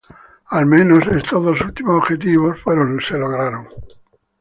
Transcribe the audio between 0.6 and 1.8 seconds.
menos, estos dos